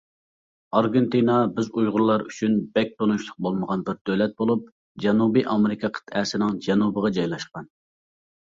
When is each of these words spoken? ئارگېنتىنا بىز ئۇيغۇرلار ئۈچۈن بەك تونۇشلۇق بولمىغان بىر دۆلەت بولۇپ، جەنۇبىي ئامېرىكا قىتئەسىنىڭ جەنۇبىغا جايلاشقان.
ئارگېنتىنا 0.77 1.33
بىز 1.59 1.67
ئۇيغۇرلار 1.81 2.23
ئۈچۈن 2.29 2.55
بەك 2.77 2.95
تونۇشلۇق 3.01 3.37
بولمىغان 3.47 3.83
بىر 3.91 3.99
دۆلەت 4.11 4.33
بولۇپ، 4.43 4.65
جەنۇبىي 5.05 5.47
ئامېرىكا 5.53 5.93
قىتئەسىنىڭ 5.99 6.57
جەنۇبىغا 6.69 7.13
جايلاشقان. 7.21 7.71